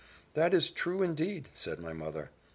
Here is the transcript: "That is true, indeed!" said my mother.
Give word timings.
"That 0.33 0.55
is 0.55 0.71
true, 0.71 1.03
indeed!" 1.03 1.49
said 1.53 1.79
my 1.79 1.93
mother. 1.93 2.31